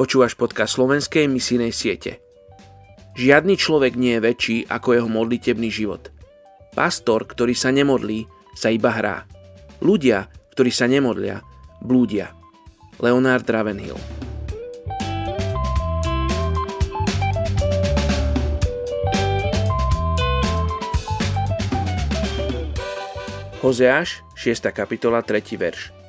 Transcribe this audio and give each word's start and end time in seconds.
Počúvaš 0.00 0.32
podcast 0.32 0.80
slovenskej 0.80 1.28
misijnej 1.28 1.76
siete. 1.76 2.24
Žiadny 3.20 3.60
človek 3.60 4.00
nie 4.00 4.16
je 4.16 4.24
väčší 4.24 4.56
ako 4.64 4.96
jeho 4.96 5.08
modlitebný 5.12 5.68
život. 5.68 6.08
Pastor, 6.72 7.28
ktorý 7.28 7.52
sa 7.52 7.68
nemodlí, 7.68 8.24
sa 8.56 8.72
iba 8.72 8.96
hrá. 8.96 9.28
Ľudia, 9.84 10.24
ktorí 10.56 10.72
sa 10.72 10.88
nemodlia, 10.88 11.44
blúdia. 11.84 12.32
Leonard 12.96 13.44
Ravenhill 13.44 14.00
Hozeáš, 23.60 24.24
6. 24.32 24.64
kapitola, 24.72 25.20
3. 25.20 25.60
verš. 25.60 25.99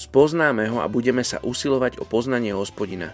Spoznáme 0.00 0.64
ho 0.72 0.80
a 0.80 0.88
budeme 0.88 1.20
sa 1.20 1.44
usilovať 1.44 2.00
o 2.00 2.08
poznanie 2.08 2.56
hospodina. 2.56 3.12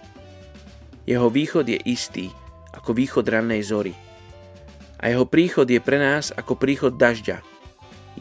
Jeho 1.03 1.27
východ 1.27 1.67
je 1.67 1.83
istý, 1.83 2.31
ako 2.71 2.95
východ 2.95 3.27
rannej 3.27 3.67
zory. 3.67 3.91
A 5.03 5.11
jeho 5.11 5.27
príchod 5.27 5.67
je 5.67 5.83
pre 5.83 5.99
nás 5.99 6.31
ako 6.31 6.55
príchod 6.55 6.95
dažďa, 6.95 7.43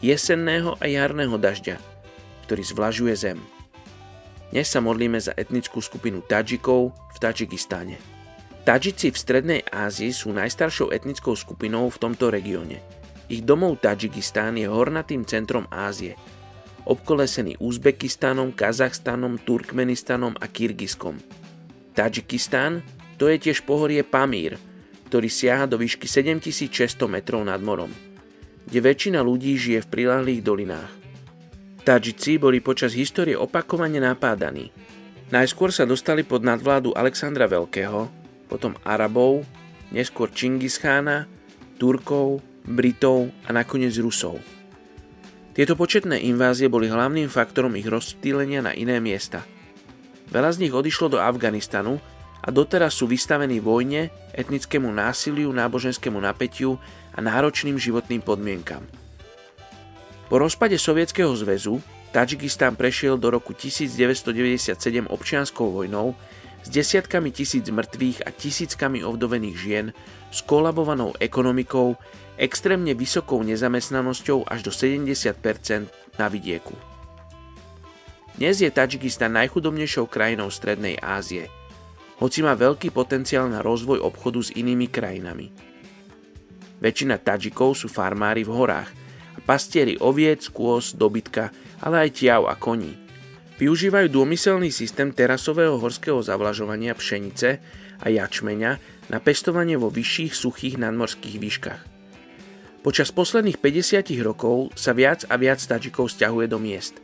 jesenného 0.02 0.74
a 0.82 0.84
jarného 0.90 1.38
dažďa, 1.38 1.78
ktorý 2.50 2.62
zvlažuje 2.66 3.14
zem. 3.14 3.38
Dnes 4.50 4.66
sa 4.66 4.82
modlíme 4.82 5.22
za 5.22 5.30
etnickú 5.38 5.78
skupinu 5.78 6.26
Tadžikov 6.26 6.90
v 6.90 7.16
Tadžikistáne. 7.22 8.02
Tadžici 8.66 9.14
v 9.14 9.20
Strednej 9.22 9.60
Ázii 9.70 10.10
sú 10.10 10.34
najstaršou 10.34 10.90
etnickou 10.90 11.38
skupinou 11.38 11.86
v 11.86 12.00
tomto 12.02 12.34
regióne– 12.34 12.82
ich 13.26 13.42
domov 13.42 13.82
Tadžikistán 13.82 14.54
je 14.54 14.70
hornatým 14.70 15.26
centrom 15.26 15.66
Ázie, 15.66 16.14
obkolesený 16.86 17.58
Uzbekistanom, 17.58 18.54
Kazachstanom, 18.54 19.42
Turkmenistanom 19.42 20.38
a 20.38 20.46
Kyrgyzskom. 20.46 21.18
Tadžikistán 21.92 22.86
to 23.18 23.26
je 23.26 23.36
tiež 23.36 23.66
pohorie 23.66 24.06
Pamír, 24.06 24.56
ktorý 25.10 25.26
siaha 25.26 25.66
do 25.66 25.76
výšky 25.80 26.06
7600 26.06 27.10
metrov 27.10 27.42
nad 27.42 27.58
morom, 27.58 27.90
kde 28.70 28.78
väčšina 28.78 29.20
ľudí 29.22 29.58
žije 29.58 29.82
v 29.84 29.90
prilahlých 29.90 30.42
dolinách. 30.44 30.92
Tadžici 31.86 32.42
boli 32.42 32.58
počas 32.58 32.98
histórie 32.98 33.38
opakovane 33.38 34.02
napádaní. 34.02 34.74
Najskôr 35.30 35.70
sa 35.70 35.86
dostali 35.86 36.26
pod 36.26 36.42
nadvládu 36.42 36.90
Alexandra 36.94 37.46
Veľkého, 37.46 38.10
potom 38.50 38.74
Arabov, 38.82 39.46
neskôr 39.94 40.30
Čingischána, 40.30 41.30
Turkov, 41.78 42.42
Britov 42.66 43.30
a 43.46 43.54
nakoniec 43.54 43.94
Rusov. 44.02 44.55
Tieto 45.56 45.72
početné 45.72 46.20
invázie 46.20 46.68
boli 46.68 46.92
hlavným 46.92 47.32
faktorom 47.32 47.80
ich 47.80 47.88
rozptýlenia 47.88 48.60
na 48.60 48.76
iné 48.76 49.00
miesta. 49.00 49.40
Veľa 50.28 50.52
z 50.52 50.68
nich 50.68 50.74
odišlo 50.76 51.16
do 51.16 51.18
Afganistanu 51.18 51.96
a 52.44 52.52
doteraz 52.52 52.92
sú 52.92 53.08
vystavení 53.08 53.56
vojne, 53.64 54.12
etnickému 54.36 54.84
násiliu, 54.92 55.48
náboženskému 55.56 56.20
napätiu 56.20 56.76
a 57.16 57.24
náročným 57.24 57.80
životným 57.80 58.20
podmienkam. 58.20 58.84
Po 60.28 60.36
rozpade 60.36 60.76
Sovietskeho 60.76 61.32
zväzu 61.32 61.80
Tadžikistán 62.12 62.76
prešiel 62.76 63.16
do 63.16 63.32
roku 63.32 63.56
1997 63.56 64.76
občianskou 65.08 65.72
vojnou 65.72 66.12
s 66.64 66.68
desiatkami 66.68 67.32
tisíc 67.32 67.64
mŕtvych 67.72 68.28
a 68.28 68.30
tisíckami 68.32 69.00
ovdovených 69.04 69.56
žien, 69.56 69.86
skolabovanou 70.32 71.16
ekonomikou, 71.16 71.96
extrémne 72.36 72.92
vysokou 72.92 73.40
nezamestnanosťou 73.42 74.48
až 74.48 74.60
do 74.64 74.72
70% 74.72 75.88
na 76.20 76.26
vidieku. 76.28 76.72
Dnes 78.36 78.60
je 78.60 78.68
Tadžikistan 78.68 79.32
najchudobnejšou 79.36 80.06
krajinou 80.08 80.52
Strednej 80.52 81.00
Ázie, 81.00 81.48
hoci 82.20 82.40
má 82.40 82.56
veľký 82.56 82.92
potenciál 82.92 83.48
na 83.48 83.60
rozvoj 83.60 84.00
obchodu 84.00 84.40
s 84.40 84.52
inými 84.52 84.88
krajinami. 84.88 85.52
Väčšina 86.80 87.20
Tadžikov 87.20 87.76
sú 87.76 87.88
farmári 87.88 88.44
v 88.44 88.52
horách 88.52 88.88
a 89.36 89.38
pastieri 89.40 89.96
oviec, 90.00 90.48
kôz, 90.52 90.96
dobytka, 90.96 91.52
ale 91.80 92.08
aj 92.08 92.20
tiav 92.20 92.48
a 92.48 92.56
koní– 92.56 92.96
Využívajú 93.56 94.12
dômyselný 94.12 94.68
systém 94.68 95.16
terasového 95.16 95.80
horského 95.80 96.20
zavlažovania 96.20 96.92
pšenice 96.92 97.56
a 98.04 98.06
jačmeňa 98.12 98.72
na 99.08 99.18
pestovanie 99.24 99.80
vo 99.80 99.88
vyšších 99.88 100.36
suchých 100.36 100.76
nadmorských 100.76 101.36
výškach. 101.40 101.95
Počas 102.86 103.10
posledných 103.10 103.58
50 103.58 104.14
rokov 104.22 104.70
sa 104.78 104.94
viac 104.94 105.26
a 105.26 105.34
viac 105.34 105.58
Tadžikov 105.58 106.06
stiahuje 106.06 106.46
do 106.46 106.62
miest. 106.62 107.02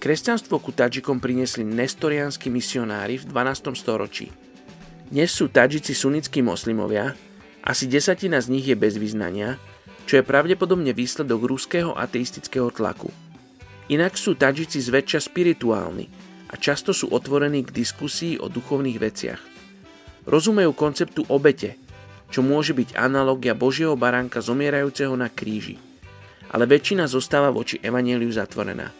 Kresťanstvo 0.00 0.56
ku 0.56 0.72
Tadžikom 0.72 1.20
priniesli 1.20 1.60
nestorianskí 1.60 2.48
misionári 2.48 3.20
v 3.20 3.28
12. 3.28 3.76
storočí. 3.76 4.32
Dnes 5.12 5.28
sú 5.28 5.52
Tadžici 5.52 5.92
sunnickí 5.92 6.40
moslimovia, 6.40 7.12
asi 7.60 7.84
desatina 7.84 8.40
z 8.40 8.48
nich 8.48 8.64
je 8.64 8.72
bez 8.72 8.96
vyznania, 8.96 9.60
čo 10.08 10.16
je 10.16 10.24
pravdepodobne 10.24 10.96
výsledok 10.96 11.44
ruského 11.44 11.92
ateistického 11.92 12.72
tlaku– 12.72 13.12
Inak 13.90 14.14
sú 14.14 14.38
Tadžici 14.38 14.78
zväčša 14.78 15.18
spirituálni 15.18 16.06
a 16.46 16.54
často 16.54 16.94
sú 16.94 17.10
otvorení 17.10 17.66
k 17.66 17.74
diskusii 17.74 18.38
o 18.38 18.46
duchovných 18.46 18.98
veciach. 19.02 19.42
Rozumejú 20.30 20.70
konceptu 20.78 21.26
obete, 21.26 21.74
čo 22.30 22.40
môže 22.46 22.72
byť 22.72 22.94
analogia 22.94 23.52
Božieho 23.58 23.98
baránka 23.98 24.38
zomierajúceho 24.38 25.12
na 25.18 25.26
kríži. 25.26 25.76
Ale 26.50 26.66
väčšina 26.66 27.06
zostáva 27.06 27.50
voči 27.50 27.78
evanieliu 27.82 28.30
zatvorená. 28.30 28.90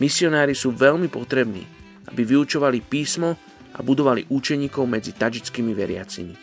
Misionári 0.00 0.56
sú 0.56 0.74
veľmi 0.74 1.06
potrební, 1.08 1.64
aby 2.10 2.26
vyučovali 2.26 2.82
písmo 2.82 3.36
a 3.74 3.80
budovali 3.80 4.26
účeníkov 4.28 4.84
medzi 4.88 5.14
tadžickými 5.14 5.72
veriacimi. 5.72 6.34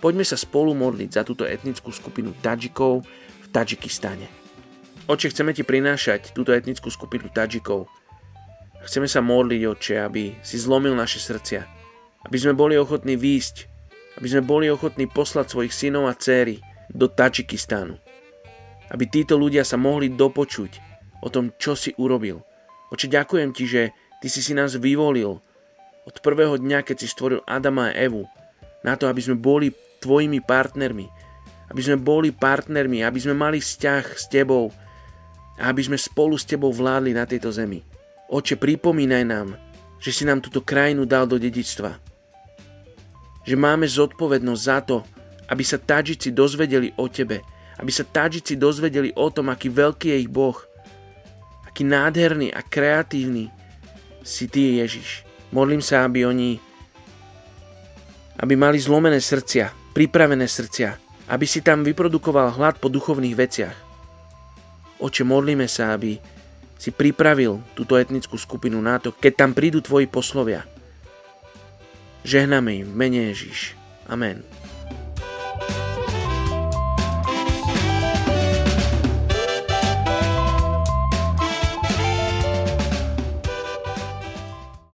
Poďme 0.00 0.24
sa 0.24 0.36
spolu 0.36 0.76
modliť 0.76 1.10
za 1.16 1.22
túto 1.24 1.48
etnickú 1.48 1.88
skupinu 1.88 2.36
Tadžikov 2.44 3.08
v 3.40 3.46
Tadžikistane. 3.48 4.28
Oče, 5.08 5.32
chceme 5.32 5.56
ti 5.56 5.64
prinášať 5.64 6.36
túto 6.36 6.52
etnickú 6.52 6.92
skupinu 6.92 7.32
Tadžikov. 7.32 7.88
Chceme 8.84 9.08
sa 9.08 9.24
modliť, 9.24 9.60
oče, 9.64 9.94
aby 10.04 10.36
si 10.44 10.60
zlomil 10.60 10.92
naše 10.92 11.20
srdcia. 11.20 11.64
Aby 12.24 12.36
sme 12.36 12.52
boli 12.52 12.76
ochotní 12.76 13.16
výjsť. 13.16 13.73
Aby 14.14 14.26
sme 14.30 14.42
boli 14.46 14.66
ochotní 14.70 15.10
poslať 15.10 15.50
svojich 15.50 15.74
synov 15.74 16.06
a 16.06 16.14
céry 16.14 16.62
do 16.90 17.10
Tadžikistánu. 17.10 17.98
Aby 18.92 19.10
títo 19.10 19.34
ľudia 19.34 19.66
sa 19.66 19.74
mohli 19.74 20.12
dopočuť 20.12 20.78
o 21.24 21.28
tom, 21.32 21.50
čo 21.58 21.74
si 21.74 21.90
urobil. 21.98 22.44
Oče, 22.92 23.10
ďakujem 23.10 23.50
ti, 23.50 23.64
že 23.66 23.90
ty 24.22 24.30
si 24.30 24.44
si 24.44 24.54
nás 24.54 24.76
vyvolil 24.78 25.40
od 26.04 26.14
prvého 26.20 26.60
dňa, 26.60 26.84
keď 26.84 26.96
si 27.00 27.08
stvoril 27.08 27.40
Adama 27.48 27.90
a 27.90 27.96
Evu, 27.96 28.28
na 28.84 28.94
to, 28.94 29.08
aby 29.08 29.24
sme 29.24 29.40
boli 29.40 29.72
tvojimi 30.04 30.44
partnermi, 30.44 31.08
aby 31.72 31.80
sme 31.80 31.96
boli 31.96 32.28
partnermi, 32.28 33.00
aby 33.00 33.18
sme 33.18 33.32
mali 33.32 33.56
vzťah 33.56 34.04
s 34.14 34.28
tebou, 34.28 34.68
a 35.58 35.70
aby 35.70 35.82
sme 35.86 35.98
spolu 35.98 36.34
s 36.34 36.46
Tebou 36.46 36.74
vládli 36.74 37.14
na 37.14 37.26
tejto 37.26 37.54
zemi. 37.54 37.78
Oče, 38.30 38.58
pripomínaj 38.58 39.24
nám, 39.24 39.54
že 40.02 40.10
si 40.10 40.26
nám 40.26 40.42
túto 40.42 40.66
krajinu 40.66 41.06
dal 41.06 41.30
do 41.30 41.38
dedičstva. 41.38 42.13
Že 43.44 43.56
máme 43.60 43.84
zodpovednosť 43.84 44.62
za 44.62 44.78
to, 44.80 44.96
aby 45.52 45.60
sa 45.60 45.76
Tadžici 45.76 46.32
dozvedeli 46.32 46.92
o 46.96 47.08
Tebe, 47.08 47.44
aby 47.76 47.92
sa 47.92 48.04
Tadžici 48.04 48.56
dozvedeli 48.56 49.12
o 49.12 49.28
tom, 49.28 49.52
aký 49.52 49.68
veľký 49.68 50.16
je 50.16 50.18
ich 50.24 50.30
Boh, 50.32 50.56
aký 51.68 51.84
nádherný 51.84 52.50
a 52.50 52.64
kreatívny 52.64 53.52
si 54.24 54.48
Ty, 54.48 54.80
Ježiš. 54.80 55.28
Modlím 55.52 55.84
sa, 55.84 56.08
aby 56.08 56.24
oni 56.24 56.56
aby 58.40 58.58
mali 58.58 58.82
zlomené 58.82 59.22
srdcia, 59.22 59.94
pripravené 59.94 60.48
srdcia, 60.48 60.98
aby 61.30 61.46
si 61.46 61.62
tam 61.62 61.86
vyprodukoval 61.86 62.58
hlad 62.58 62.82
po 62.82 62.90
duchovných 62.90 63.36
veciach 63.38 63.84
Oče, 65.04 65.26
modlíme 65.26 65.66
sa, 65.66 65.92
aby 65.92 66.16
si 66.80 66.88
pripravil 66.88 67.60
túto 67.76 67.98
etnickú 67.98 68.38
skupinu 68.40 68.78
na 68.78 68.96
to, 68.96 69.12
keď 69.12 69.32
tam 69.36 69.50
prídu 69.52 69.84
tvoji 69.84 70.08
poslovia. 70.08 70.64
Žehname 72.24 72.80
im 72.80 72.88
v 72.88 72.96
mene 72.96 73.20
Ježiš. 73.30 73.76
Amen. 74.08 74.40